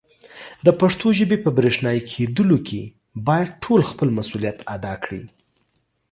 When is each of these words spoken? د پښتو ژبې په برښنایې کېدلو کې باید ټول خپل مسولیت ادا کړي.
د 0.65 0.67
پښتو 0.79 1.07
ژبې 1.19 1.37
په 1.43 1.49
برښنایې 1.57 2.01
کېدلو 2.11 2.57
کې 2.67 2.81
باید 3.27 3.49
ټول 3.63 3.81
خپل 3.91 4.07
مسولیت 4.17 4.57
ادا 4.75 4.93
کړي. 5.03 5.23